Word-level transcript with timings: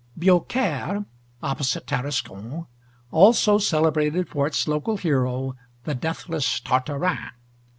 BIAUCAIRE, 0.17 1.05
opposite 1.43 1.85
Tarascon, 1.85 2.65
also 3.11 3.59
celebrated 3.59 4.29
for 4.29 4.47
its 4.47 4.67
local 4.67 4.97
hero, 4.97 5.53
the 5.83 5.93
deathless 5.93 6.59
Tartarin. 6.59 7.29